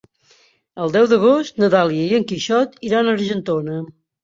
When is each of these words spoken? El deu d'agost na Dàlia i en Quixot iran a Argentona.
El 0.85 0.93
deu 0.95 1.05
d'agost 1.11 1.61
na 1.65 1.69
Dàlia 1.75 2.07
i 2.09 2.19
en 2.21 2.27
Quixot 2.33 2.77
iran 2.91 3.07
a 3.13 3.17
Argentona. 3.21 3.81